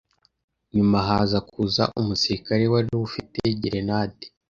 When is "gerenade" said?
3.61-4.25